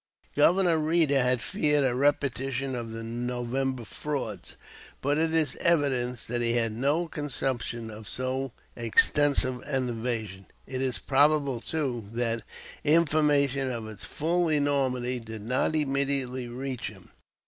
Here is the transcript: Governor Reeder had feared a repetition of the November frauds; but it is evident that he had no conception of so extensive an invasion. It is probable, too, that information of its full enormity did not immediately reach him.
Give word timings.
Governor 0.35 0.79
Reeder 0.79 1.21
had 1.21 1.43
feared 1.43 1.83
a 1.83 1.93
repetition 1.93 2.73
of 2.73 2.89
the 2.89 3.03
November 3.03 3.85
frauds; 3.85 4.55
but 4.99 5.19
it 5.19 5.31
is 5.31 5.55
evident 5.57 6.25
that 6.27 6.41
he 6.41 6.53
had 6.53 6.71
no 6.71 7.07
conception 7.07 7.91
of 7.91 8.09
so 8.09 8.51
extensive 8.75 9.61
an 9.61 9.89
invasion. 9.89 10.47
It 10.65 10.81
is 10.81 10.97
probable, 10.97 11.61
too, 11.61 12.09
that 12.13 12.41
information 12.83 13.69
of 13.69 13.85
its 13.87 14.03
full 14.03 14.49
enormity 14.49 15.19
did 15.19 15.43
not 15.43 15.75
immediately 15.75 16.47
reach 16.47 16.87
him. 16.87 17.11